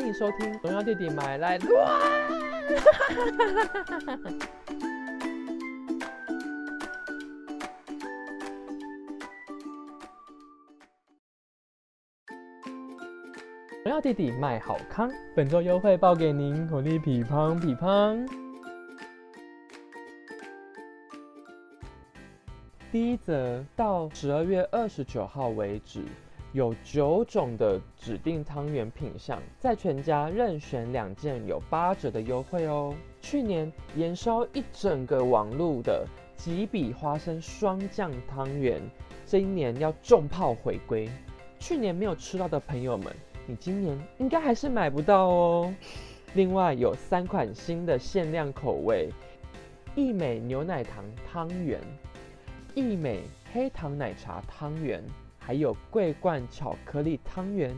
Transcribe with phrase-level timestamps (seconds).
[0.00, 1.86] 欢迎收听《荣耀弟弟买来乱》。
[13.84, 18.26] 荣耀弟弟卖好康，本周优惠报给您，火力匹胖匹胖。
[22.90, 26.02] 第一则到十二月二十九号为止，
[26.52, 32.92] 有九种的指定汤圆品相，在全家任选两件有八折的优惠哦。
[33.20, 36.04] 去年延烧一整个网路的
[36.36, 38.80] 几笔花生霜降汤圆，
[39.24, 41.08] 今年要重炮回归。
[41.60, 43.14] 去年没有吃到的朋友们，
[43.46, 45.74] 你今年应该还是买不到哦。
[46.34, 49.08] 另外有三款新的限量口味：
[49.94, 51.80] 益美牛奶糖汤圆、
[52.74, 53.22] 益美
[53.52, 55.04] 黑糖奶茶汤圆，
[55.50, 57.76] 还有桂冠巧克力汤圆。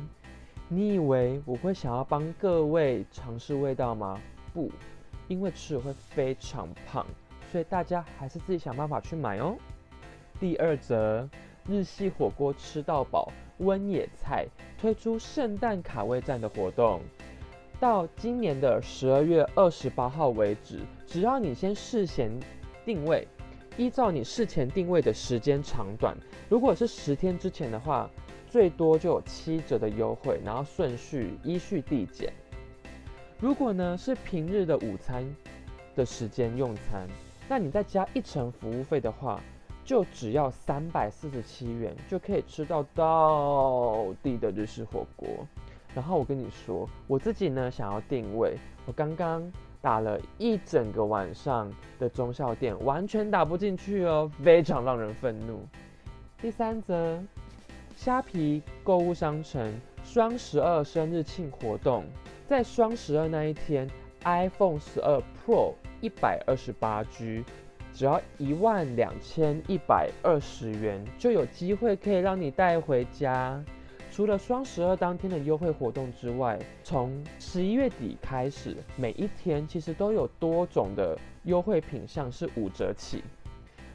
[0.69, 4.20] 你以为我会想要帮各位尝试味道吗？
[4.53, 4.70] 不，
[5.27, 7.06] 因为吃了会非常胖，
[7.51, 9.56] 所以大家还是自己想办法去买哦。
[10.39, 11.27] 第二则，
[11.67, 13.33] 日系火锅吃到饱。
[13.56, 14.47] 温野菜
[14.79, 17.01] 推出圣诞卡位战的活动，
[17.81, 22.31] 到今年的十二月二十八号为止，只要你先事先
[22.84, 23.27] 定位，
[23.77, 26.17] 依照你事前定位的时间长短，
[26.48, 28.11] 如果是十天之前的话，
[28.48, 32.33] 最多就有七折的优惠，然后顺序依序递减。
[33.39, 35.25] 如果呢是平日的午餐
[35.95, 37.09] 的时间用餐，
[37.48, 39.41] 那你再加一成服务费的话。
[39.84, 45.29] 就只要三百四十七元，就可以吃到到地的日式火锅。
[45.92, 49.42] 然后我跟你说，我自己呢想要定位，我刚刚
[49.83, 55.66] 打了一整个晚上的中校店，完全打不进去哦，非常让人愤怒。
[56.41, 57.20] 第三则，
[57.97, 62.05] 虾皮购物商城双十二生日庆活动，
[62.48, 63.91] 在双十二那一天
[64.24, 67.44] ，iPhone 十二 Pro 一百二十八 G。
[67.94, 73.62] 只要一万两千一百二十元，就有机会可以让你带回家。
[74.12, 83.24] 除了双十二当天的优惠活动之外，从十一月底开始，每一天其实都有多种的优惠品项是五折起。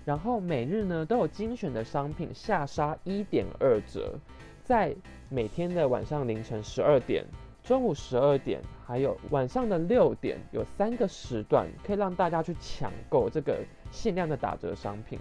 [0.04, 4.16] 然后每日呢都有精选的商品下杀一点二折，
[4.64, 4.96] 在
[5.30, 7.24] 每天的晚上凌晨十二点。
[7.64, 15.20] 中午十二点，还有晚上的六点，有三个时段可以让大家去抢购这个限量的打折商品，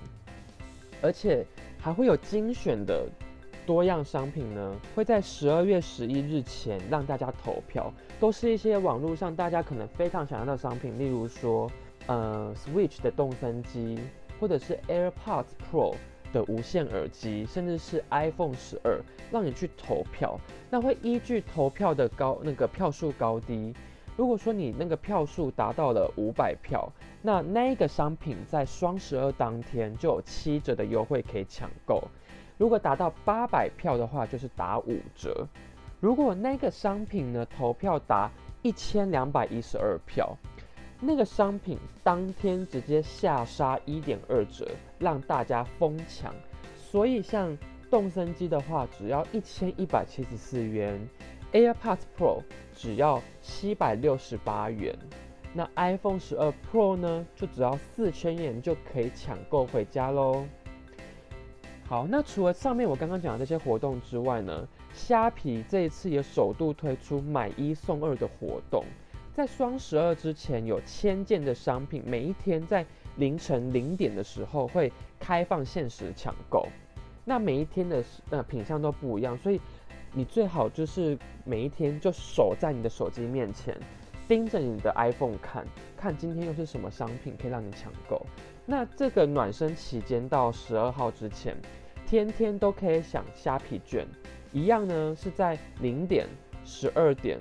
[1.02, 1.44] 而且
[1.76, 3.06] 还会有精选的
[3.66, 11.70] 多样商品呢，会在十二月十一日前让大家投票，都是一些网络上大家可能非常想要的商品，例如说，
[12.06, 13.98] 呃，Switch 的动森机，
[14.40, 15.94] 或者是 AirPods Pro。
[16.32, 19.00] 的无线耳机，甚至是 iPhone 十二，
[19.30, 20.38] 让你去投票，
[20.68, 23.72] 那会依据投票的高那个票数高低。
[24.16, 32.02] 如果说你那个票数达到了五百票，那那一个商品在双十二当天就有七折的优惠可以抢购。
[32.58, 35.46] 如果达到八百票的话，就是打五折。
[36.00, 38.30] 如果那个商品呢投票达
[38.62, 40.36] 一千两百一十二票。
[40.98, 44.66] 那个商品当天直接下杀一点二折，
[44.98, 46.34] 让大家疯抢。
[46.74, 47.54] 所以像
[47.90, 50.98] 动森机的话，只要一千一百七十四元
[51.52, 52.42] ；AirPods Pro
[52.74, 54.98] 只要七百六十八元。
[55.52, 60.46] 那 iPhone 十二 Pro 呢，就只要四千元就可以抢购回家喽。
[61.88, 68.84] 好，那除了上面我刚刚讲的这些活动之外呢，虾皮这一次也首度推出买一送二的活动。
[69.32, 72.84] 在双十二之前，有千件的商品，每一天在
[73.18, 76.66] 凌晨零点的时候会开放限时抢购。
[77.24, 79.60] 那每一天的呃品相都不一样，所以
[80.12, 83.78] 你最好就是每一天就守在你的手机面前，
[84.26, 85.64] 盯着你的 iPhone 看，
[85.96, 88.26] 看今天又是什么商品可以让你抢购。
[88.68, 91.56] 那这个暖身期间到十二号之前，
[92.04, 94.04] 天天都可以享虾皮券，
[94.52, 96.26] 一样呢是在零点、
[96.64, 97.38] 十二点。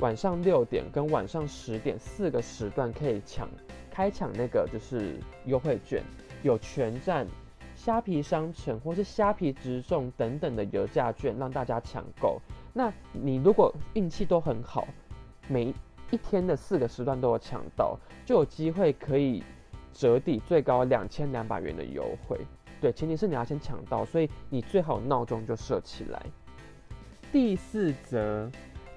[0.00, 3.48] 晚上六点跟晚上十点四个时段可以抢
[3.90, 6.04] 开抢那个就是优惠券，
[6.42, 7.26] 有全站、
[7.74, 12.38] 虾皮商城或是虾皮直送等等的油价券让大家抢购。
[12.74, 14.86] 那你如果运气都很好，
[15.48, 15.74] 每
[16.10, 19.42] 一天的四个时段都有抢到，就有机会可以
[19.98, 22.38] 折抵最高两千两百元的优惠。
[22.80, 26.22] 对，前提是你要先抢到，所以你最好闹钟就设起来。
[27.32, 28.48] 第四则。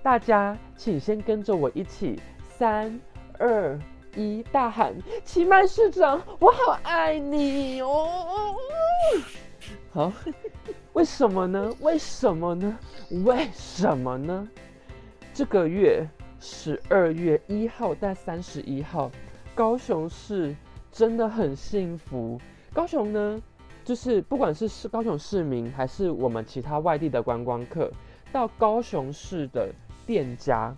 [0.03, 2.19] 大家，请先跟着我一起，
[2.57, 2.99] 三、
[3.39, 3.79] 二、
[4.15, 8.55] 一，大喊：奇曼市长，我好爱你哦！
[9.91, 10.13] 好，
[10.93, 11.71] 为什么呢？
[11.81, 12.77] 为什么呢？
[13.23, 14.47] 为什么呢？
[15.33, 16.07] 这个月
[16.39, 19.11] 十二月一号到三十一号，
[19.53, 20.55] 高雄市
[20.91, 22.39] 真的很幸福。
[22.73, 23.41] 高雄呢，
[23.83, 27.91] 就是不管是市高雄市民还是我们其他外地的观光客，
[28.31, 29.69] 到高雄市的
[30.05, 30.75] 店家，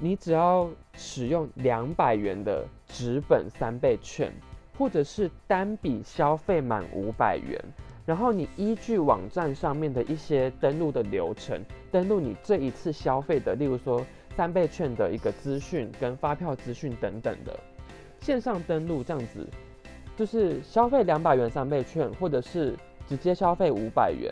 [0.00, 4.32] 你只要使用两百元的纸本三倍券，
[4.78, 7.60] 或者是单笔消费满五百元，
[8.04, 14.04] 然后你依据网站上面的一些登录的流程，登录你这一次消费的，例如说
[14.36, 17.58] 三倍券的一个资讯跟发票资讯等等的，
[18.22, 19.46] 线上登录这样子。
[20.14, 22.76] 就是消费两百元三倍券，或者是
[23.08, 24.30] 直接消费五百元，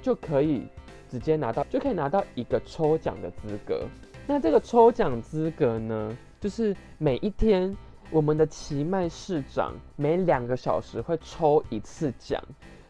[0.00, 0.66] 就可以
[1.08, 3.86] 直接拿到，就可以拿到一个抽奖的资格。
[4.26, 7.76] 那这个抽奖资格呢，就是每一天
[8.10, 12.42] 我们的奇迈市长每两个小时会抽一次奖，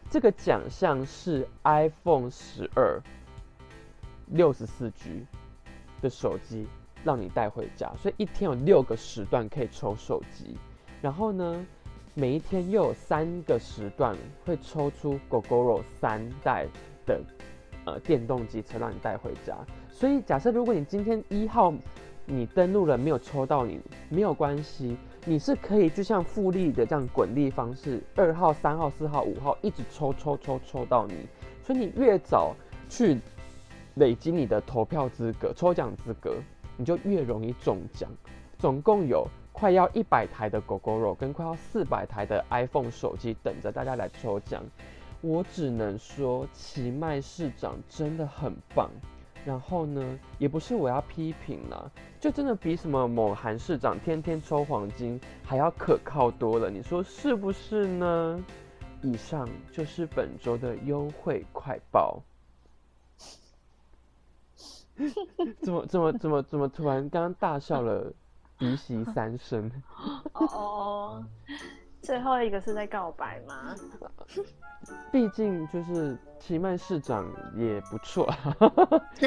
[0.09, 3.01] 这个奖项是 iPhone 十二
[4.27, 5.25] 六十四 G
[6.01, 6.65] 的手机，
[7.03, 7.91] 让你带回家。
[7.97, 10.57] 所以一天有六个时段可以抽手机，
[11.01, 11.65] 然后呢？
[12.15, 16.65] 每一天又有三个时段会抽出 GoGoRo 三代
[17.05, 17.21] 的
[17.85, 19.55] 呃电动机车让你带回家，
[19.89, 21.71] 所以假设如果你今天一号
[22.25, 23.79] 你登录了没有抽到你
[24.09, 31.13] 没有关系，你是可以就像复利的这样滚利方式，二号、三号、四号、五号一直抽抽抽抽到你，
[31.63, 32.53] 所以你越早
[32.89, 33.17] 去
[33.95, 36.35] 累积你的投票资格、抽奖资格，
[36.79, 38.09] 你就越容易中奖。
[38.57, 39.27] 总共有。
[39.51, 44.63] 快要一百台的狗狗肉跟快要四百台的 iPhone 手机等着大家来抽奖，
[45.19, 48.89] 我只能说奇迈市长真的很棒。
[49.43, 51.91] 然后呢，也不是我要批评啦，
[52.21, 56.69] 就真的比什么某韩市长天天抽黄金还要可靠多了。
[56.69, 58.41] 你说是不是呢？
[59.01, 62.21] 以上就是本周的优惠快报。
[65.61, 68.11] 怎么怎么怎么怎么突然刚刚大笑了？
[68.57, 69.71] 鼻息三声。
[70.33, 71.23] 哦，
[72.01, 73.73] 最后一个是在告白吗？
[75.11, 77.25] 毕竟就是奇曼市长
[77.55, 78.25] 也不错，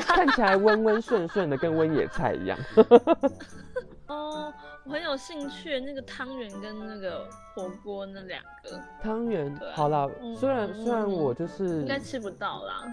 [0.07, 2.59] 看起来温温顺顺的，跟温野菜一样。
[4.07, 4.53] 哦，
[4.85, 8.81] 我很有兴趣那个汤圆跟那个火锅那两个。
[9.03, 12.85] 汤圆，好了，虽然虽然我就是应该吃不到啦，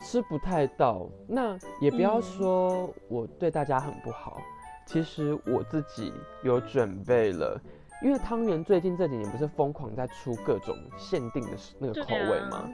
[0.00, 4.40] 吃不太到，那也不要说我对大家很不好。
[4.86, 6.12] 其实我自己
[6.42, 7.60] 有准备了，
[8.02, 12.68] 因为汤圆最近这几年不是疯狂在出各种限定的那个口味吗？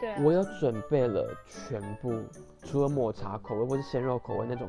[0.00, 2.12] 对，我有准备了全部，
[2.64, 4.68] 除了抹茶口味或是鲜肉口味那种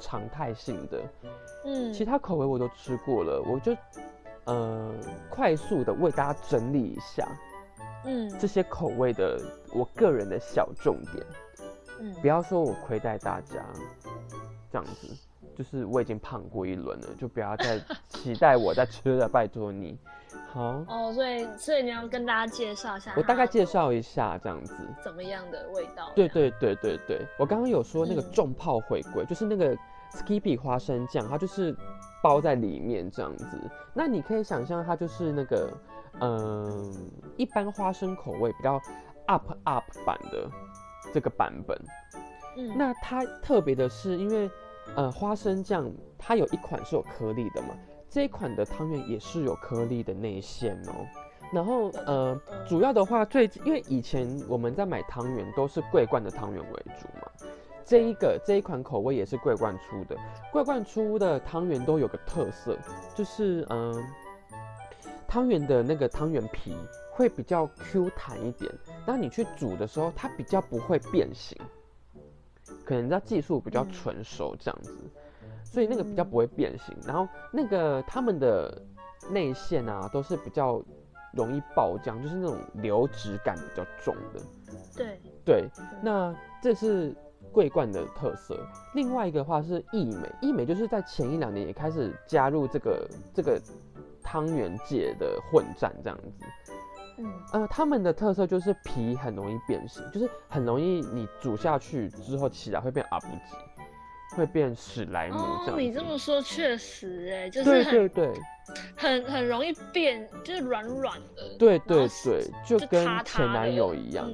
[0.00, 1.02] 常态性的，
[1.64, 3.76] 嗯，其他口味我都吃过了，我就
[4.46, 4.92] 呃
[5.28, 7.28] 快速的为大家整理一下，
[8.06, 9.38] 嗯，这些口味的
[9.72, 11.24] 我个人的小重点，
[12.00, 13.64] 嗯，不要说我亏待大家，
[14.70, 15.08] 这样子。
[15.56, 19.98] 就是我已经胖过一轮了，就不要再 期待我再吃了，拜托你。
[20.52, 26.10] 好哦，所以所以你要跟大家介绍一下，我大概介绍一下这样子，怎么样的味道？
[26.14, 29.76] 对对对对对，我刚刚有说那个重炮回归，就是那个
[30.12, 31.76] Skippy 花生酱，它就是
[32.22, 33.46] 包在里面这样子。
[33.92, 35.70] 那你可以想象它就是那个
[36.20, 38.80] 嗯，一般花生口味比较
[39.26, 40.48] up up 版的
[41.12, 41.76] 这个版本。
[42.56, 44.50] 嗯，那它特别的是因为。
[44.96, 45.88] 呃，花生酱
[46.18, 47.68] 它有一款是有颗粒的嘛，
[48.08, 51.06] 这一款的汤圆也是有颗粒的内馅哦。
[51.52, 52.36] 然后呃，
[52.66, 57.30] 主要的话最因为以前我们在买汤圆都是桂冠的汤圆为主嘛，
[57.84, 60.16] 这一个这一款口味也是桂冠出的。
[60.50, 62.76] 桂冠出的汤圆都有个特色，
[63.14, 64.04] 就是嗯，
[65.28, 66.74] 汤圆的那个汤圆皮
[67.20, 68.72] 会比较 Q 弹一点，
[69.04, 71.54] 然后你去煮的时候它比较不会变形。
[72.82, 74.96] 可能人家技术比较纯熟这样子，
[75.62, 76.96] 所以那个比较不会变形。
[77.06, 78.80] 然后那个他们的
[79.28, 80.82] 内馅啊，都是比较
[81.34, 84.40] 容易爆浆，就是那种流质感比较重的。
[84.96, 85.68] 对对，
[86.02, 87.14] 那这是
[87.52, 88.58] 桂冠的特色。
[88.94, 93.60] 另外一个话是益美，益美就是在前一两年也开始加入这个这个
[94.22, 96.46] 汤圆界的混战这样子。
[97.52, 105.78] 呃，他们的特色就是皮很容易变形，就是很容易你煮下去之后起来会变阿布吉，会变史莱姆这样。
[105.78, 108.40] 你这么说确实哎，就是对对对，
[108.96, 111.56] 很很容易变，就是软软的。
[111.58, 114.30] 对对对，就跟前男友一样。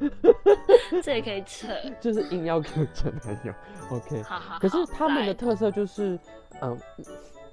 [1.02, 1.68] 这也可以扯，
[2.00, 3.52] 就是硬要跟前男友。
[3.90, 4.22] OK，
[4.60, 6.18] 可是他们的特色就是，
[6.60, 6.78] 嗯。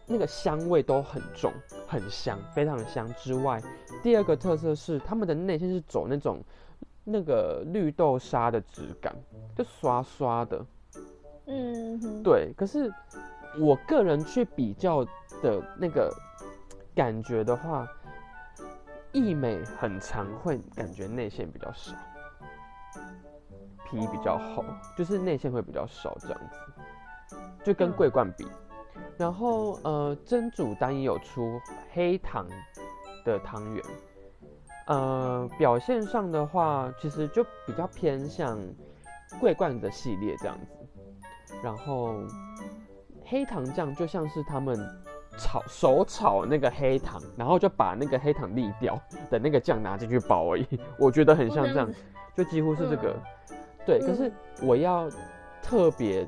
[0.10, 1.52] 那个香味都很重，
[1.86, 3.06] 很香，非常香。
[3.16, 3.62] 之外，
[4.02, 6.42] 第二个特色是他们的内馅是走那种
[7.04, 9.14] 那个绿豆沙的质感，
[9.54, 10.66] 就刷刷的，
[11.46, 12.90] 嗯哼，对，可是
[13.60, 15.04] 我个人去比较
[15.42, 16.10] 的那个
[16.96, 17.86] 感觉的话，
[19.12, 21.94] 益美很常会感觉内馅比较少，
[23.90, 24.64] 皮比较厚，
[24.98, 27.36] 就是内馅会比较少这样子，
[27.66, 28.48] 就跟嗯桂冠比。
[29.18, 31.60] 然后呃，真煮丹也有出
[31.92, 32.48] 黑糖
[33.26, 33.84] 的汤圆，
[34.86, 38.60] 呃，表现上的话，其实就比较偏向
[39.40, 41.56] 桂冠的系列这样子。
[41.64, 42.14] 然后
[43.26, 44.78] 黑糖酱就像是他们
[45.38, 49.00] 炒手炒那个黑糖，然后就把那个黑糖沥掉
[49.32, 50.68] 的那个酱拿进去包而已。
[51.00, 51.92] 我觉得很像这样，
[52.36, 53.16] 就几乎是这个。
[53.86, 54.32] 对，可是
[54.62, 55.10] 我要
[55.62, 56.28] 特别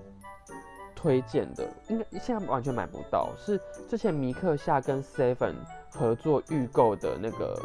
[1.01, 5.53] 推荐的，应该现在完全买不到，是之前米克夏跟 Seven
[5.89, 7.57] 合作预购的那个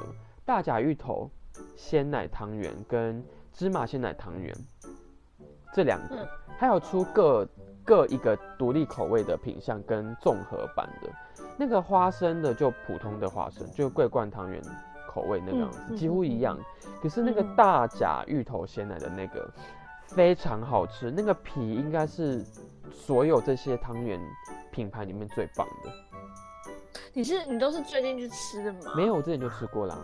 [0.45, 1.29] 大甲芋头
[1.75, 4.55] 鲜奶汤圆跟芝麻鲜奶汤圆
[5.73, 7.45] 这两个嗯，还有出各
[7.85, 11.11] 各一个独立口味的品相跟综合版的，
[11.57, 14.63] 那个花生的就普通的花生，就桂冠汤圆
[15.09, 16.57] 口味那个样子，嗯嗯几乎一样。
[17.03, 17.57] 可是那个嗯。
[17.57, 19.51] 大甲芋头鲜奶的那个
[20.07, 22.45] 非常好吃，那个皮应该是
[22.93, 24.21] 所有这些汤圆
[24.71, 25.91] 品牌里面最棒的。
[27.13, 28.93] 你是你都是最近去吃的吗？
[28.97, 29.99] 没有，我之前就吃过啦。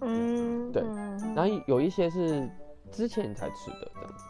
[0.00, 2.48] 嗯，对嗯然后有一些是
[2.90, 4.24] 之前才吃的这样子。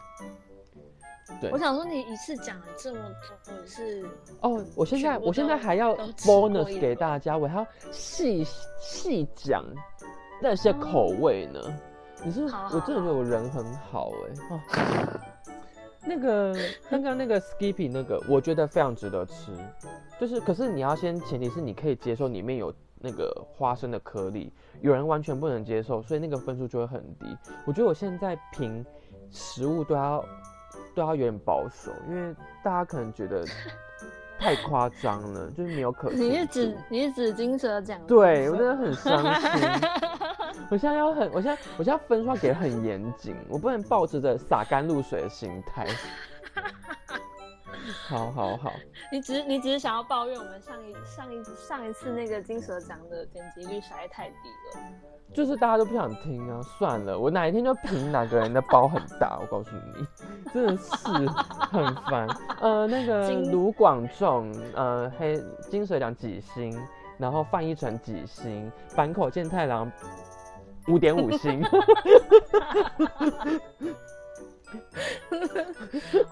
[1.41, 2.99] 对我想说你一次讲了这么
[3.45, 4.05] 多，你是
[4.41, 8.45] 哦，我现在我现在还要 bonus 给大家，我还要细
[8.79, 9.65] 细讲
[10.41, 11.59] 那些口味呢。
[12.23, 14.59] 你是我真的觉得我人很好哎、哦
[16.05, 16.55] 那个
[16.89, 19.51] 刚刚那个 Skippy 那个，我觉得非常值得吃，
[20.19, 27.37] 就是可是你要先前提是你可以接受里面有那个花生的颗粒，有人完全不能接受，所以那个分数就会很低。
[27.65, 28.85] 我觉得我现在评
[29.31, 30.23] 食物都要
[30.95, 33.45] 都要有点保守，因为大家可能觉得
[34.39, 36.23] 太夸张了，就是没有可信度。
[36.25, 37.99] 你是指你是指金蛇奖？
[38.05, 39.51] 对我真的很伤心。
[40.69, 45.85] 我现在要很，我现在我现在分数要给得很严谨，我不能抱持着洒甘露水的心态。
[48.07, 48.73] 好好好，
[49.11, 54.35] 你只是你只是想要抱怨我们上一上一上一次那个金蛇奖的点击率实在太低
[54.73, 54.81] 了。
[55.33, 60.07] 就是大家都不想听啊，算了，我哪一天就评哪个人的包很大，我告诉你，
[60.53, 60.95] 真的是
[61.71, 62.27] 很烦。
[62.61, 65.35] 呃，那个金卢广仲，呃，黑
[65.69, 66.79] 金蛇奖几星，
[67.17, 69.91] 然后范逸臣几星，坂口健太郎
[70.87, 71.63] 五点五星。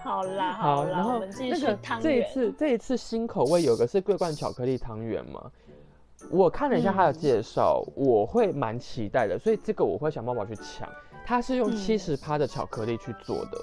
[0.02, 1.66] 好啦好，啦，然后我们继续。
[2.02, 5.50] 这一次这一次新口味有个是桂冠巧克力汤圆嘛，
[6.30, 10.88] 我看了一下它的嗯介绍，我会蛮期待的，所以这个我会想办法去抢。
[11.24, 11.76] 它是用嗯。
[11.76, 13.58] 七十趴的巧克力去做的，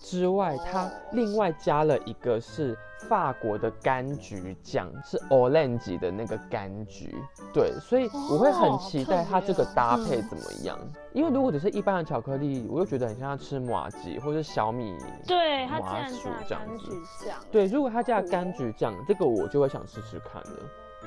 [0.00, 2.76] 之外它哦另外加了一个是
[3.08, 7.14] 法国的柑橘酱，是 orange 的那个柑橘，
[7.52, 10.78] 对，所以我会很哦期待它这个搭配怎么样。
[11.12, 16.90] 因为如果只是一般的巧克力，我又觉得很像吃马吉或者小米对麻薯这样子
[17.24, 20.58] 酱，对，如果它加柑橘酱，这个我就会想试试看了。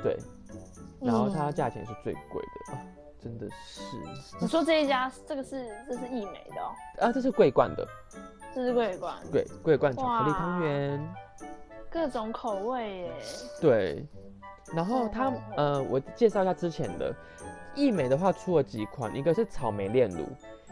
[0.04, 0.16] 对，
[1.02, 1.54] 然后它嗯。
[1.54, 2.74] 价钱是最贵的。
[2.74, 2.82] 啊，
[3.20, 3.82] 真的是。
[4.40, 7.88] 你说这一家这个是这是益美的哦，啊，这是桂冠的，
[8.54, 11.14] 这是桂冠，对，桂冠巧克力汤圆，
[11.90, 13.12] 各种口味耶。
[13.62, 14.06] 对。
[14.74, 17.14] 然后它呃，我介绍一下之前的。
[17.74, 20.26] 益美的话出了几款，一个是草莓炼乳，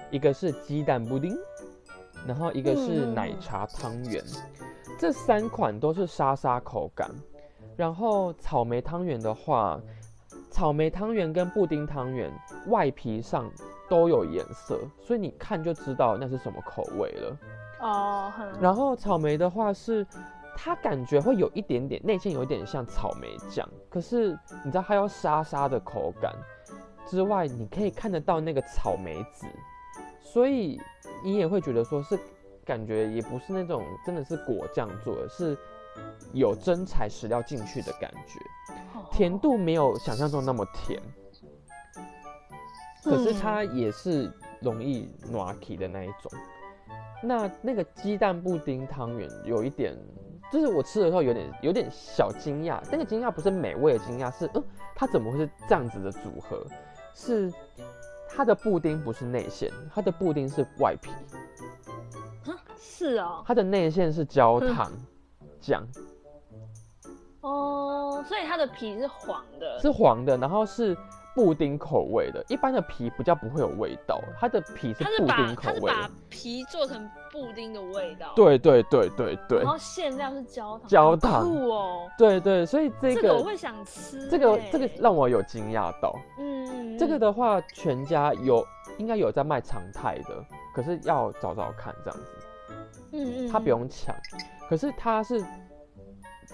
[0.09, 1.37] 一个是鸡蛋布丁，
[2.25, 4.23] 然后一个是奶茶汤圆，
[4.97, 7.07] 这三款都是沙沙口感。
[7.77, 9.79] 然后草莓汤圆的话，
[10.55, 12.31] 草莓汤圆跟布丁汤圆
[12.67, 13.51] 外皮上
[13.89, 17.37] 都有颜色，所以你看就知道那是什么口味了。
[17.81, 20.07] 哦，很然后草莓的话是，
[20.55, 24.29] 它感觉会有一点点内馅有一点像草莓酱，可是
[24.63, 26.33] 你知道它要沙沙的口感
[27.05, 29.45] 之外，你可以看得到那个草莓籽，
[30.21, 30.79] 所以
[31.21, 32.17] 你也会觉得说是
[32.63, 35.57] 感觉也不是那种真的是果酱做的，是
[36.33, 38.39] 有真材实料进去的感觉，
[39.11, 41.01] 甜度没有想象中那么甜，
[43.03, 46.31] 可是它也是容易暖起的那一种。
[47.23, 49.95] 那那个鸡蛋布丁汤圆有一点，
[50.51, 56.65] 就是我吃的时候有点有点小惊讶，那个惊讶不是美味的惊讶，是嗯，它怎么会是这样子的组合？
[57.13, 57.51] 是
[58.29, 61.09] 它的布丁不是内馅，它的布丁是外皮，
[62.77, 64.91] 是哦，它的内馅是焦糖
[65.65, 65.83] 酱，
[67.41, 70.95] 哦，所以它的皮是黄的，是黄的，然后是
[71.33, 76.11] 布丁口味的，一般的皮比较不会有味道，它的皮是布丁口味的它是把。
[76.29, 86.15] 皮做成布丁的味道，，对对对对对然后馅料是焦糖，焦糖哦，对对，所以这个这个我会想吃欸，这个这个让我有惊讶到。
[86.37, 88.63] 嗯，这个的话，全家有
[88.97, 90.45] 应该有在卖常态的，
[90.75, 92.23] 可是要找找看这样子，
[93.13, 94.15] 嗯嗯，它不用抢。
[94.69, 95.43] 可是它是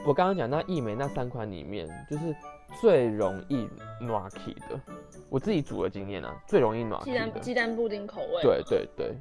[0.06, 2.36] 我刚刚讲那益美那三款里面，就是
[2.82, 4.80] 最容易暖起的。
[5.30, 7.14] 我自己煮的经验啊，最容易暖鸡。
[7.14, 9.16] 蛋鸡蛋布丁口味，对，对对，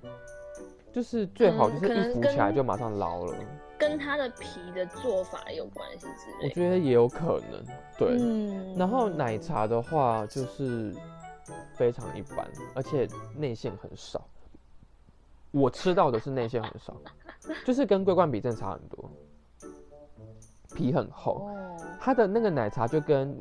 [0.93, 3.35] 就是最好就是一浮起来就马上捞了。
[3.79, 7.65] 跟它的皮的做法有关系之我类我，觉得也有可能，
[7.97, 8.17] 对。
[8.19, 10.95] 嗯然后奶茶的话就是
[11.75, 14.23] 非常一般，而且内馅很少。
[15.53, 16.95] 我吃到的是内馅很少，
[17.65, 19.11] 就是跟桂冠比真的差很多，
[20.75, 21.49] 皮很厚。
[21.49, 23.37] 哦，它的那个奶茶就跟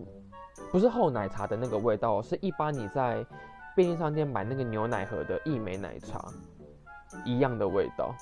[0.71, 3.25] 不是厚奶茶的那个味道，是一般你在
[3.75, 6.25] 便利商店买那个牛奶盒的益美奶茶
[7.25, 8.13] 一样的味道。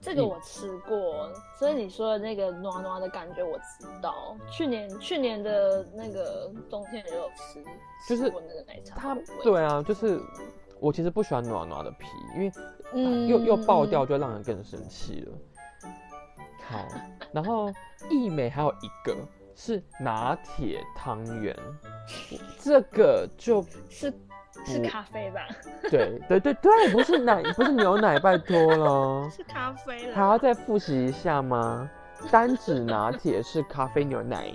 [0.00, 4.36] 这个我吃过，所以你说的那个暖暖的感觉我知道。
[4.50, 7.64] 去年去年的那个冬天也有吃，
[8.06, 10.20] 就是吃过那个奶茶它，对啊，就是
[10.84, 12.52] 我其实不喜欢暖暖的皮，因为
[12.92, 15.32] 嗯又又爆掉，就让人更生气了。
[16.68, 16.86] 好，
[17.32, 17.72] 然后
[18.10, 19.16] 益美还有一个
[19.54, 21.56] 是拿铁汤圆，
[22.60, 24.12] 这个就是
[24.66, 25.48] 是咖啡吧？
[25.90, 29.28] 对对对对，不是奶，不是牛奶，拜托了。
[29.34, 30.14] 是咖啡了。
[30.14, 31.90] 还要再复习一下吗？
[32.30, 34.54] 单指拿铁是咖啡牛奶，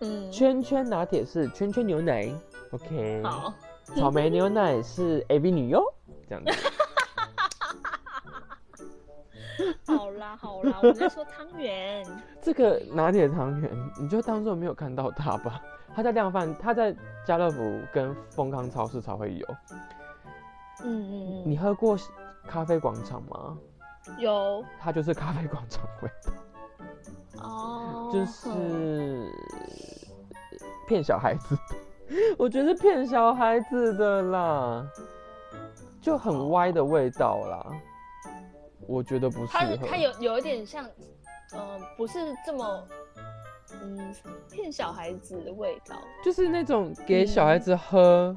[0.00, 2.28] 嗯，圈圈拿铁是圈圈牛奶
[2.70, 3.22] ，OK。
[3.22, 3.52] 好，
[3.84, 5.82] 草莓牛奶是 AV 女优，
[6.28, 6.52] 这样子。
[9.86, 12.04] 好啦好啦，我们在说汤圆。
[12.42, 15.60] 这个拿铁汤圆，你就当做没有看到它吧。
[15.94, 19.46] 它在量贩，它在家乐福跟丰康超市才会有。
[20.82, 21.96] 嗯嗯嗯，你喝过
[22.48, 23.56] 咖啡广场吗？
[24.18, 29.30] 有它就是咖啡广场味道，哦，就是
[30.88, 31.56] 骗小孩子。
[32.38, 34.86] 我觉得是骗小孩子的啦，
[36.00, 37.66] 就很歪的味道啦。
[38.86, 39.76] 我觉得不适它合。
[39.86, 40.84] 它有有一点像，
[41.52, 42.88] 呃，不是这么，
[43.82, 44.14] 嗯，
[44.50, 48.36] 骗小孩子的味道，就是那种给小孩子喝，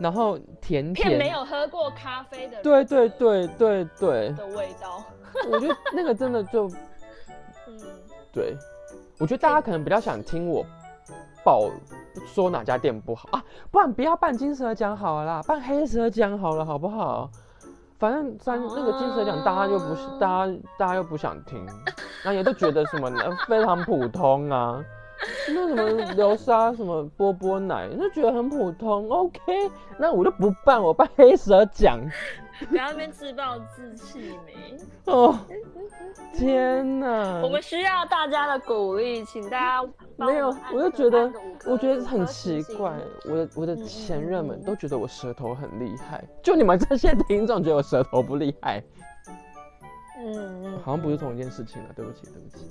[0.00, 5.04] 然后甜甜，骗没有喝过咖啡的人对对对对对，的味道。
[5.50, 6.68] 我觉得那个真的就
[7.68, 7.78] 嗯，
[8.32, 8.56] 对，
[9.18, 10.66] 我觉得大家可能比较想听我
[11.44, 11.70] 报
[12.24, 13.28] 说哪家店不好。
[13.32, 17.28] 啊，不然不要办金蛇奖好了啦，办黑蛇奖好了，好不好？
[17.98, 21.66] 反正三那个金蛇奖大家又不是哦大家大家又不想听，
[22.24, 24.78] 那也都觉得什么呃 非常普通啊，
[25.48, 29.08] 那什么流沙什么波波奶，就觉得很普通。
[29.10, 29.40] OK，
[29.98, 31.98] 那我就不办，我办黑蛇奖。
[32.70, 34.78] 不要在那边自暴自弃没。
[35.04, 35.38] 哦，
[36.32, 37.42] 天哪！
[37.42, 41.30] 我们需要大家的鼓励，请大家帮没有我就觉得
[41.66, 42.94] 我觉得很奇怪，
[43.26, 48.82] 我的我的前任们嗯都觉得我舌头很厉害，就你们这些听众觉得我舌头不厉害，
[50.18, 52.64] 嗯嗯，好像不是同一件事情了，对不起对不起，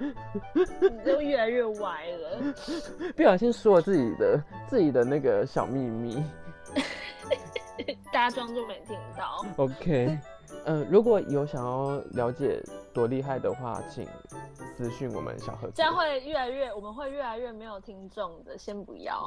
[0.80, 2.38] 你就越来越歪了。
[3.16, 6.22] 不小心说了自己的自己的那个小秘密。
[8.12, 9.44] 大家装作没听到。
[9.56, 10.18] OK，
[10.66, 14.06] 嗯、如果有想要了解多厉害的话，请
[14.76, 15.72] 私讯我们小盒子。
[15.74, 19.26] 这样会越来越，我们会越来越没有听众的，先不要。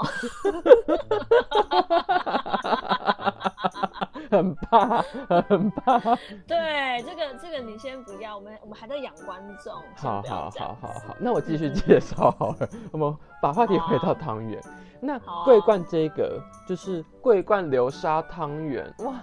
[4.36, 5.02] 很怕，
[5.48, 6.00] 很怕。
[6.46, 9.74] 对，这个这个你先不要，我们我们还在养观众。
[9.96, 12.70] 好好好好好，那我继续介绍好了。
[12.92, 14.62] 我们把话题回到汤圆。
[15.00, 19.22] 那桂冠这个就是桂冠流沙汤圆，哇！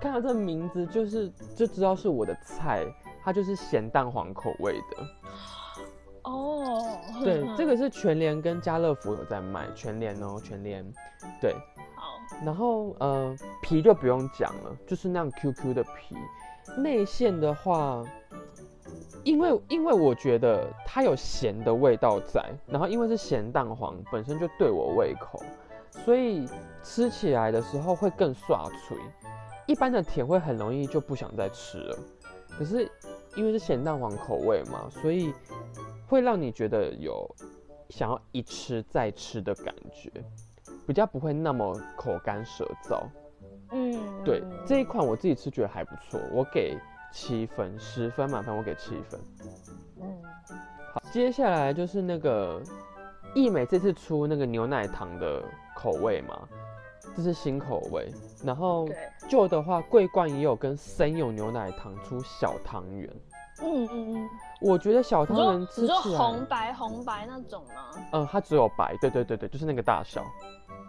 [0.00, 2.84] 看到这名字就是就知道是我的菜，
[3.22, 4.96] 它就是咸蛋黄口味的。
[6.24, 6.82] 哦。
[7.24, 10.84] 对，这个是全联跟家乐福有在卖，全联哦，全联。
[11.40, 11.54] 对，
[11.94, 11.95] 好。
[12.44, 16.16] 然后呃皮就不用讲了，就是那样 QQ 的皮。
[16.78, 18.04] 内馅的话，
[19.22, 25.40] 因为因为我觉得它有咸的味道在，然后因为是咸蛋黄本身就对我胃口，
[26.04, 26.46] 所以
[26.82, 28.96] 吃起来的时候会更刷脆。
[29.66, 31.98] 一般的甜会很容易就不想再吃了，
[32.48, 32.90] 可是
[33.36, 35.32] 因为是咸蛋黄口味嘛，所以
[36.06, 37.28] 会让你觉得有
[37.88, 40.10] 想要一吃再吃的感觉，
[40.86, 43.02] 比较不会那么口干舌燥。
[43.72, 43.98] 嗯。
[44.24, 46.78] 对这一款我自己吃觉得还不错，我给
[47.12, 49.20] 七分，十分满分我给七分。
[50.00, 50.22] 嗯。
[50.92, 52.62] 好，接下来就是那个
[53.34, 55.42] 益美这次出那个牛奶糖的
[55.74, 56.48] 口味嘛，
[57.16, 58.10] 这是新口味。
[58.44, 58.96] 然后对，
[59.28, 63.10] 旧的话，桂冠也有跟森永牛奶糖出小汤圆。
[63.62, 68.02] 嗯嗯嗯，我觉得小汤圆吃你说起来，红白红白那种吗？
[68.12, 70.24] 嗯，它只有白，对对对对，就是那个大小。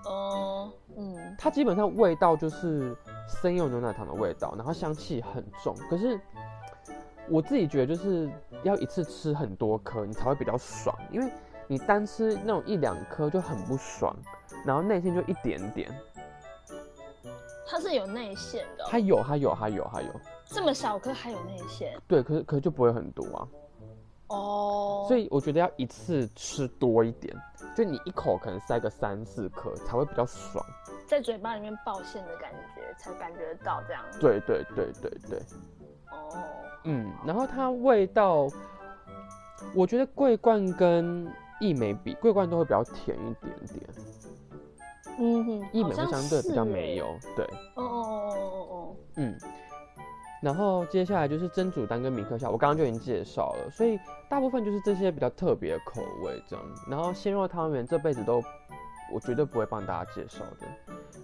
[0.05, 2.95] 哦，嗯，它基本上味道就是
[3.27, 5.75] 生用牛奶糖的味道，然后香气很重。
[5.89, 6.19] 可是
[7.29, 8.29] 我自己觉得就是
[8.63, 11.31] 要一次吃很多颗，你才会比较爽，因为
[11.67, 14.15] 你单吃那种一两颗就很不爽，
[14.65, 15.89] 然后内馅就一点点。
[17.69, 20.07] 它是有内馅的哦、它有，它有，它有，它有，
[20.49, 23.47] 这么小颗还有内馅对，可是可是就不会很多啊。
[24.27, 25.05] 哦。
[25.07, 27.35] 所以我觉得要一次吃多一点，
[27.75, 30.65] 就你一口可能塞个三四颗才会比较爽。
[31.05, 34.03] 在嘴巴里面爆馅的感觉，才感觉得到这样。
[34.19, 35.39] 对对对对对。
[36.11, 36.33] 哦，
[36.85, 38.47] 嗯，然后它味道，
[39.73, 41.29] 我觉得桂冠跟
[41.59, 43.89] 益美比，桂冠都会比较甜一点点，
[45.19, 46.65] 嗯哼，益美会相对比较。
[46.65, 47.15] 没有。
[47.35, 49.37] 对，哦哦哦哦哦嗯。
[50.47, 56.65] 然后接下来就是蒸煮蛋跟米克夏，我刚刚就已经介绍了，所以大部分就是这些比较特别的口味这样。
[56.89, 58.41] 然后鲜肉汤圆这辈子都，
[59.13, 60.67] 我绝对不会帮大家介绍的。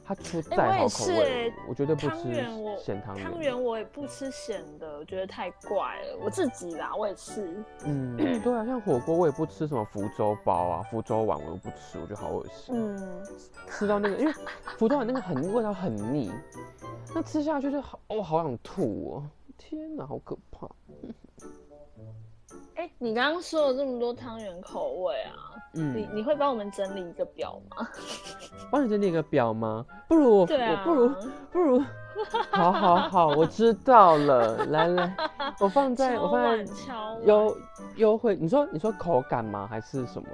[0.06, 2.34] 它出哎我也再好口味，欸我绝对不吃
[2.78, 3.24] 咸汤圆。
[3.24, 6.18] 汤圆我也不吃咸的，我觉得太怪了。
[6.22, 7.64] 我自己啦，我也吃。
[7.86, 12.76] 嗯， 对啊，像火锅我也不吃什么福州包啊、福州碗，我都不吃，我觉得好恶心。
[12.76, 13.24] 嗯，
[13.70, 14.34] 吃到那个，因为
[14.78, 16.32] 福州碗那个很味道很腻，
[17.16, 19.30] 那吃下去就好，哦，好想吐哦！
[19.58, 20.68] 天哪，好可怕。
[22.84, 27.88] 哎、你刚刚说了这么多汤圆口味啊，你嗯，你会帮我们整理一个表吗？
[28.70, 29.86] 帮你整理一个表吗？
[30.06, 31.10] 不如我，对啊，不如
[31.50, 31.82] 不如，
[32.52, 34.66] 好好好，我知道了。
[34.66, 35.16] 来来，
[35.62, 36.74] 我放在我放碗在
[37.24, 37.58] 优
[37.96, 38.36] 优惠。
[38.36, 39.66] 你说你说口感吗？
[39.66, 40.28] 还是什么？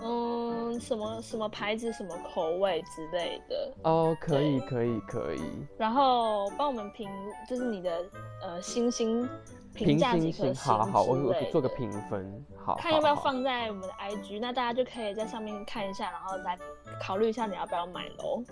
[0.00, 5.42] 嗯，什么什么牌子、什么口味之类的，哦，可以可以可以，
[5.76, 7.08] 然后帮我们评，
[7.48, 8.04] 就是你的
[8.42, 9.28] 呃星星
[9.74, 16.58] 评评价星星，几颗星好好，我我做个评分，好，看要不要放在我们的 IG，那大家就可以在上面看一下，然后来
[17.00, 18.42] 考虑一下你要不要买喽。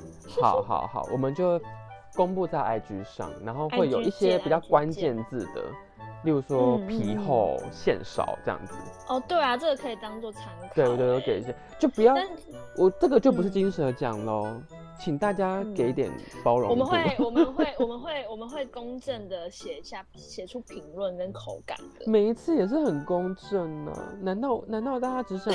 [0.41, 1.61] 好好好，我们就
[2.15, 5.65] 公布在 IG 上，然后会有一些比较关键字的，
[6.25, 8.75] 例如说皮厚、馅少这样子。
[9.09, 10.75] 哦，对啊，这个可以当做参考。
[10.75, 12.15] 对，我觉得欸给一些，就不要
[12.77, 14.47] 我这个就不是嗯金蛇奖喽，
[14.99, 16.13] 请大家给一嗯点
[16.45, 16.71] 包容度。
[16.71, 22.11] 我们会， 我们会，我们会，我们会公正的写一下，写出评论跟口感的。
[22.11, 25.53] 每一次也是很公正呢、难道难道大家只想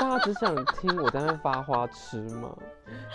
[0.00, 2.56] 大家只想听我在那边发花痴吗？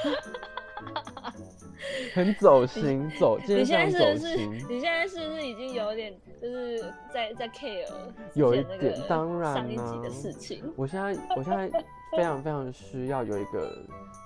[2.13, 4.37] 很走心，走，今你天现在是不是？
[4.37, 4.53] 心。
[4.69, 6.81] 你现在是不是已经有点就是
[7.13, 7.87] 在在 care
[8.33, 10.63] 有一点当然上一集啊的事情？
[10.75, 11.69] 我现在我现在
[12.15, 13.77] 非常非常需要有一个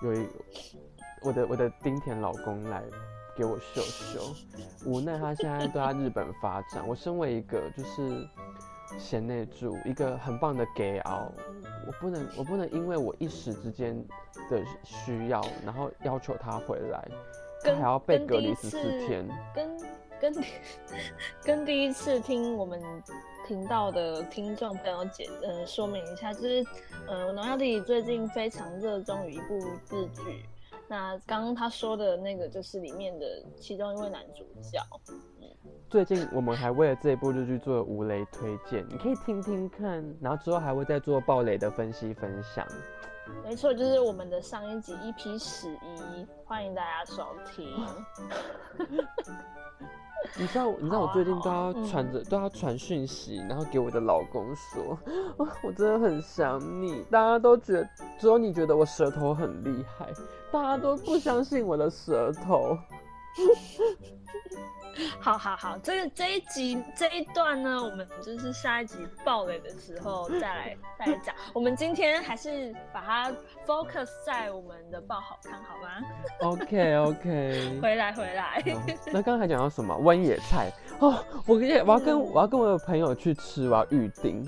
[0.04, 0.28] 有一
[1.24, 2.84] 我的我的丁田老公来
[3.36, 4.36] 给我秀秀，
[4.86, 6.88] 无奈他现在都在日本发展。
[6.88, 8.28] 我身为一个就是
[8.98, 11.32] 贤内助，一个很棒的 gay 熬，
[11.88, 13.96] 我不能我不能因为我一时之间
[14.50, 19.28] 的需要，然后要求他回来，他跟还要被隔离十四次天。
[19.54, 19.78] 跟
[20.20, 20.34] 跟
[21.44, 22.82] 跟第一次听我们
[23.48, 26.66] 频道的听众朋友解呃说明一下，就是
[27.08, 29.56] 呃农药弟弟最近非常热衷于一部
[29.90, 30.46] 日剧，
[30.88, 33.26] 那刚刚他说的那个就是里面的
[33.58, 34.82] 其中一位男主角，
[35.88, 42.68] 最近我们还为了这部日剧做了无雷推荐，你可以听听看，然后之后还会再做暴雷的分析分享。
[43.44, 47.66] 没错，就是我们的上一集 EP 十一，欢迎大家收听。
[50.38, 54.98] 你知道，你知道我最近都要传着、都要传讯息，然后给我的老公说，
[55.38, 57.04] 啊， 我真的很想你。
[57.10, 60.08] 大家都觉得只有你觉得我舌头很厉害，
[60.52, 62.78] 大家都不相信我的舌头。
[65.20, 71.36] 好好好，这个这一集这一段呢，我们就是下一集爆雷的时候再来再来讲。
[71.54, 73.32] 我们今天还是把它
[73.66, 75.90] focus 在我们的爆好看，好吗
[76.42, 77.80] ？OK OK。
[77.82, 78.82] 回来回来， 好
[79.12, 84.48] 那刚才讲到什么温野菜哦，我也我要跟嗯我要跟我的朋友去吃，我要预定，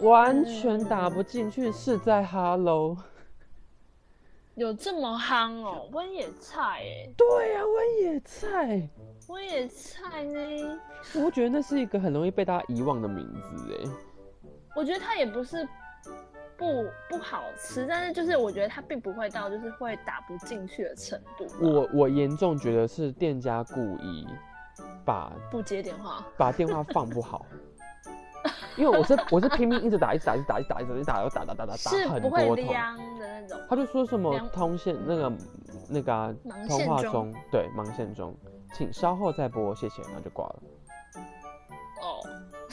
[0.00, 2.96] 完全打不进去，是在 Hello。
[4.58, 8.88] 有这么夯哦，温野菜哎，对呀、温野菜，
[9.28, 10.80] 温野菜呢？
[11.14, 13.88] 我觉得那是一个很容易被大家遗忘的名字哎。
[14.74, 15.64] 我觉得它也不是
[16.56, 21.46] 不不好吃，但是就是我觉得它并不会到就是会打不进去的程度。
[21.60, 24.26] 我我严重觉得是店家故意
[25.04, 27.46] 把不接电话，把电话放不好，
[28.76, 32.56] 因为我是我是拼命一直打一直打一直打一直打一直打，一直打打打打打是很多通。
[32.56, 33.58] 的那种。
[33.68, 35.32] 他就说什么通线那个
[35.88, 36.34] 那个、啊、
[36.68, 38.34] 通话中中，对盲线中，
[38.72, 40.62] 请稍后再拨，谢谢，然后就挂了。
[42.02, 42.20] 哦，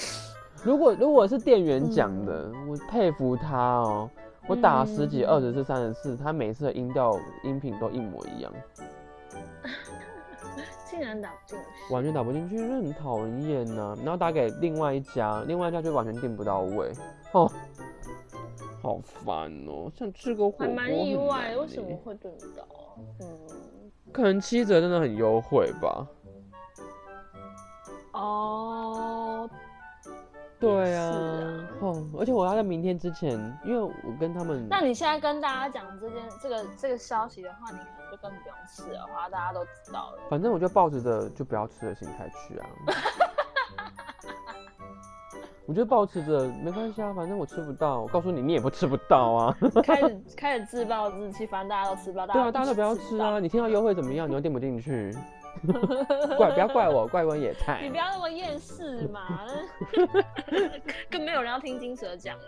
[0.63, 4.09] 如果如果是店员讲嗯的，我佩服他哦。
[4.47, 8.53] 我打十几、嗯二十次、三十次，他每次的音调、音频都一模一样，
[10.97, 11.93] 竟然打不进去。
[11.93, 13.95] 完全打不进去，就很讨厌呐。
[13.99, 16.91] 然后打给另外一家，另外一家就完全订不到位，
[17.33, 17.51] 哦，
[18.81, 19.91] 好烦哦。
[19.95, 21.99] 想吃个火锅，还蛮意外，为什么耶？
[22.03, 22.95] 会订不到啊？
[23.21, 23.27] 嗯，
[24.11, 26.07] 可能七折真的很优惠吧。
[28.13, 29.49] 哦，
[30.59, 31.11] 对啊，
[31.81, 33.31] 哦，而且我要在明天之前，
[33.65, 40.19] 因为我跟他们，那你现在跟大家讲这件这个这个消息的话，你可能就更不用吃的话，大家都知道了。
[40.29, 42.65] 反正我就抱着着就不要吃的心态去啊。
[45.67, 48.01] 我就抱持着没关系啊，反正我吃不到。
[48.01, 49.57] 我告诉你，你也不吃不到啊。
[49.83, 53.39] 开始开始自暴自弃，反正大家都吃不到，对啊，大家都不要吃啊。
[53.39, 55.11] 你听到优惠怎么样，你又订不进去。
[56.37, 57.95] 怪不要怪我，怪我野菜你不。
[57.95, 59.47] 要那么厌世嘛，
[61.09, 62.43] 更没有人要听金蛇讲了。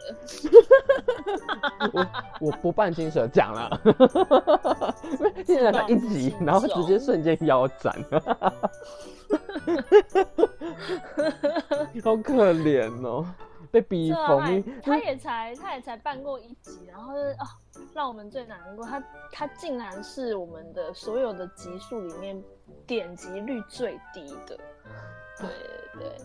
[1.93, 2.07] 我
[2.47, 3.81] 我不办金蛇讲了，
[5.45, 7.93] 现在才一集，然后直接瞬间腰斩，
[12.03, 13.25] 好可怜哦，
[13.71, 14.97] 被逼疯他。
[14.97, 17.47] 也才他也才办过一集，然后就是哦，
[17.93, 22.41] 让我们最难过，他他竟然是我们的所有的集数里面
[22.85, 24.57] 点击率最低的。
[25.39, 25.47] 对
[25.93, 26.17] 对对，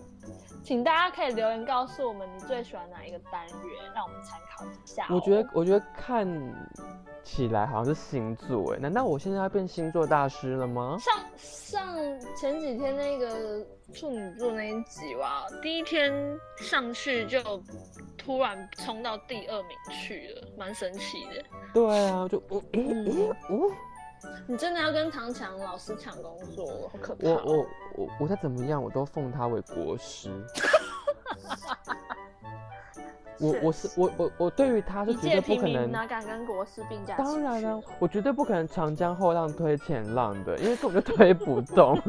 [0.64, 6.26] 请大家可以留言告诉我们你最喜欢哪一个单元，让我们参考一下哦、我觉得，我觉得看
[7.22, 10.96] 起来好像是星座，哎，难道我现在要变星座大师了吗？
[10.98, 11.94] 上上
[12.34, 16.10] 前几天那个处女座那一集哇，第一天
[16.56, 17.62] 上去就
[18.16, 21.44] 突然冲到第二名去了，蛮神奇的。
[21.74, 23.70] 对啊，就我，诶诶，哦，
[24.46, 30.30] 你真的要跟唐强老师抢工作，好可怕哦、我我我我再怎么样，我都奉他为国师。
[33.40, 37.16] 我我是我我我对于他是绝对不可能，哪敢跟国师并驾？
[37.16, 41.96] 当然了、我绝对不可能长江后浪推前浪的，因为根本就推不动。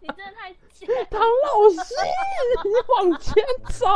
[0.00, 0.88] 你真的太贱。
[1.10, 1.94] 唐老师，
[2.64, 3.86] 你往前走。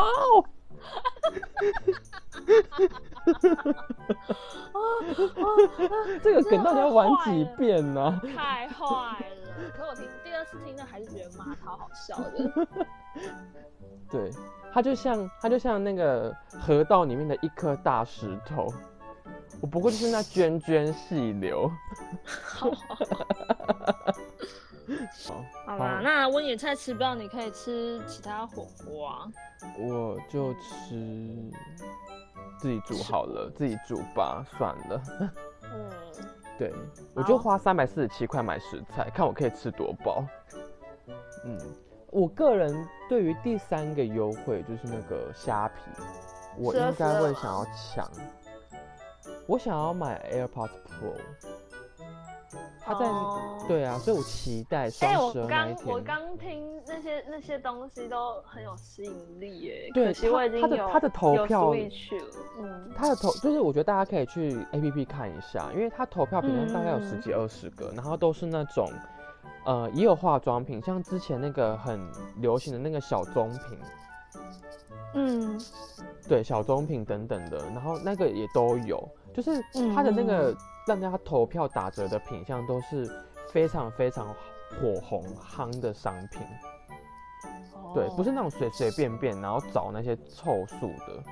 [6.23, 9.17] 这个梗到底要玩几遍呢、太坏了！
[9.77, 12.69] 可我听第二次听到还是觉得妈超好笑的。
[14.11, 14.31] 对，
[14.73, 18.71] 它就像它就像那个河道里面的一颗大石头，
[19.61, 21.71] 我不过就是那 涓涓细流。
[22.45, 22.97] 好好，
[25.29, 29.27] 好好吧，那温野菜吃不到，你可以吃其他火锅啊。
[29.79, 31.51] 我就吃
[32.59, 35.03] 自己煮好了，自己煮吧，算了。
[35.73, 35.91] 嗯，
[36.59, 36.73] 对，
[37.15, 40.25] 我就花三百四十七块买食材，看我可以吃多饱。
[41.45, 41.59] 嗯，
[42.11, 45.75] 我个人对于第三个优惠就是那个虾皮，
[46.57, 48.11] 我应该会想要抢。
[49.47, 51.15] 我想要买 AirPods Pro，
[52.85, 53.65] 它在、哦。
[53.67, 55.87] 对啊，所以我期待哎、我刚一天。
[55.87, 61.73] 我刚听那些那些东西都很有吸引力耶，对其实我已经有它的他的投票
[62.61, 68.91] 嗯，他的投就是我觉得大家可以去 A P P 看一下，因为他投票品大概有十嗯几二十个，然后都是那种，
[69.65, 71.99] 呃，也有化妆品，像之前那个很
[72.37, 73.79] 流行的那个小棕瓶，
[75.15, 75.59] 嗯，
[76.29, 79.63] 对，小棕瓶等等的，然后那个也都有，就是
[79.95, 83.11] 它的那个嗯让大家投票打折的品相都是
[83.51, 84.29] 非常非常
[84.71, 86.41] 火红夯的商品，
[87.95, 91.23] 对，不是那种随随便便然后找那些凑数的。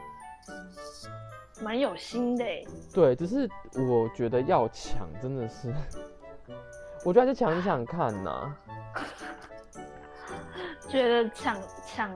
[1.63, 3.49] 蛮有心的耶，对，只是
[3.89, 5.73] 我觉得要抢真的是，
[7.05, 8.53] 我觉得还是抢一抢看呐、
[10.93, 12.11] 觉得抢抢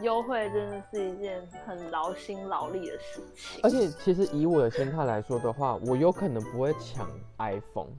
[0.00, 7.90] 优惠真的是一件很劳心劳力的事情，而且其实以我的心态来说的话，我有可能不会抢 iPhone，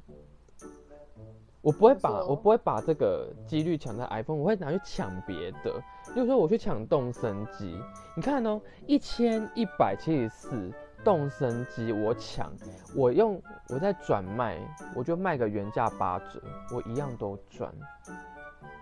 [1.62, 5.72] 我不会把我不会把这个几率抢在 iPhone，我会拿去抢别的，
[6.16, 7.80] 例如说我去抢动森机，
[8.16, 12.52] 你看哦，一千一百七十四动身机我抢，
[12.96, 14.58] 我用我在转卖，
[14.96, 16.42] 我就卖个原价八折，
[16.74, 17.72] 我一样都赚。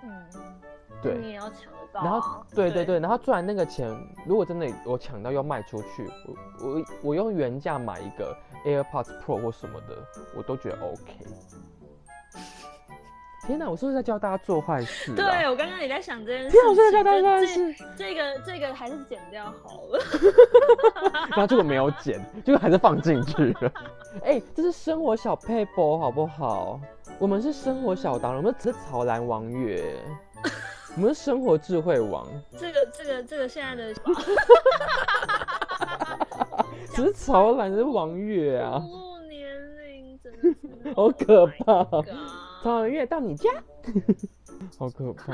[0.04, 0.24] 嗯，
[1.02, 3.89] 对，你也要抢得到、啊，然后对对对，然后赚那个钱，
[4.26, 6.10] 如果真的我抢到要卖出去，
[6.60, 9.98] 我我我用原价买一个 AirPods Pro 或什么的，
[10.36, 11.13] 我都觉得 OK。
[13.48, 15.15] 天哪，我是不是在教大家做坏事、啊？
[15.17, 20.00] 对，我刚刚也在想这件事天啊，我是在，教大家做坏事，这个这个还是剪掉好了。
[21.32, 23.72] 然后结果没有剪，结果还是放进去了。
[24.24, 26.80] 哎、这是生活小配播好不好？
[27.21, 29.95] 我们是生活小达人，我们只是草兰王月，
[30.97, 33.93] 我们是生活智慧王，这个这个这个现在的
[36.95, 38.81] 只是草兰是王月啊，
[39.29, 40.55] 年龄真的是。
[40.95, 41.73] 好可怕。
[41.91, 42.03] Oh
[42.63, 43.51] 草兰月到你家，
[44.79, 45.31] 好可怕。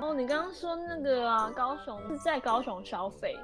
[0.00, 3.36] 哦，你刚刚说那个啊，高雄是在高雄消费，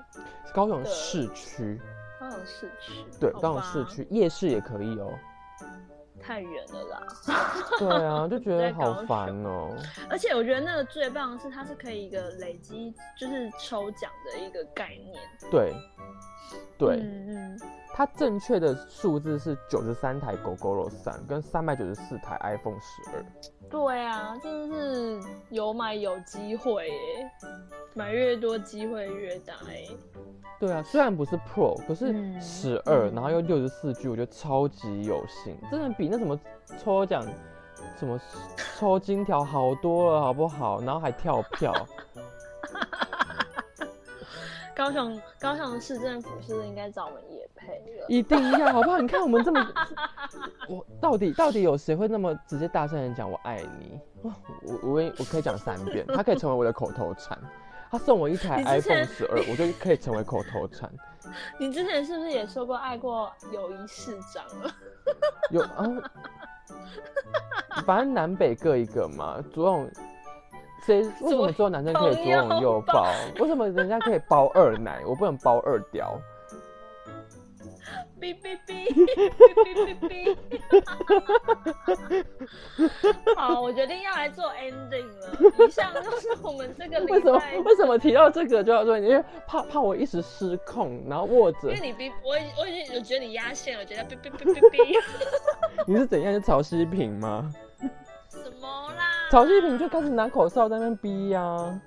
[0.54, 1.80] 高雄市区，
[2.20, 5.10] 高雄市区，对，高雄市区夜市也可以哦。
[6.22, 7.06] 太远了啦。
[7.78, 9.76] 对啊，就觉得好烦哦。
[10.08, 15.20] 而且我觉得那个最棒的是，它是可以一个累积，就是抽奖的一个概念。
[15.50, 15.74] 对，
[16.78, 17.60] 对，嗯嗯，
[17.92, 23.24] 它正确的数字是九十三台狗狗肉三跟三百九十四台 iPhone 十二。
[23.72, 27.30] 对啊，真的是有买有机会耶，
[27.94, 29.88] 买越多机会越大耶。
[30.60, 36.38] 对啊，虽然不是 Pro，可是嗯十二、嗯然后又六十四 G，我觉得超级有幸，真的比那什么
[36.78, 37.26] 抽奖、
[37.98, 38.20] 什么
[38.78, 40.80] 抽金条好多了，好不好？
[40.82, 41.72] 然后还跳票，
[44.74, 47.66] 高雄高雄市政府是不是应该找我们也配
[48.00, 48.06] 了？
[48.08, 48.98] 一定要，好不好？
[48.98, 49.66] 你看我们这么，
[50.68, 54.00] 我到底到底有谁会那么直接大声的讲我爱你？
[54.22, 57.38] 哇我我我我可以讲三遍，它可以成为我的口头禅。
[57.90, 60.90] 他送我一台 iPhone 前十二，我就可以成为口头禅。
[61.60, 64.74] 你之前是不是也说过爱过友谊市长了？
[65.52, 65.84] 有啊，
[67.84, 69.44] 反正南北各一个嘛。
[69.52, 69.90] 左拥
[70.84, 71.02] 谁？
[71.22, 73.06] 为什么只有男生可以左拥右抱？
[73.38, 76.20] 为什么人家可以包二奶，我不能包二屌？
[78.20, 78.96] 哔哔哔哔
[79.64, 80.36] 哔哔哔。
[83.36, 85.66] 好，我决定要来做 ending 了。
[85.66, 88.96] 以上就是我们这个 为什么为什么提到这个就要说？
[88.96, 91.80] 因为怕怕我一时失控，然后握着因为。
[91.80, 95.02] 你哔，我已我已经有觉得你压线了，我觉得哔哔哔哔哔。
[95.84, 96.32] 你是怎样？
[96.32, 97.52] 是曹希平吗？
[98.32, 99.28] 什么啦？
[99.30, 101.42] 曹希平就开始拿口哨在那边逼呀、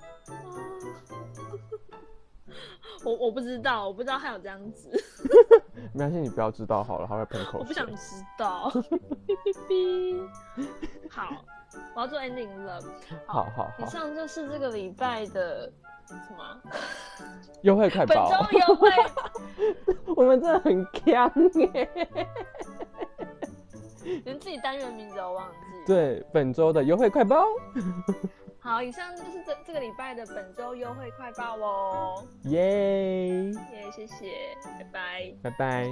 [3.03, 4.89] 我我不知道，我不知道还有这样子，
[5.93, 7.59] 没关系，你不要知道好了，他会喷口水。
[7.59, 8.69] 我不想知道。
[11.09, 11.43] 好，
[11.95, 12.79] 我要做 ending 了。
[13.25, 15.71] 好好好，以上就是这个礼拜的
[16.07, 16.61] 什么？
[17.61, 18.89] 优惠快本报，周优惠。
[20.15, 21.89] 我们真的很强耶。
[24.23, 25.57] 连自己单元名字都忘记。
[25.85, 27.45] 对，本周的优惠快报，
[28.59, 32.27] 好，以上就是这这个礼拜的本周优惠快报哦。
[32.45, 35.33] 耶，耶，谢谢，拜拜。
[35.43, 35.87] 拜拜。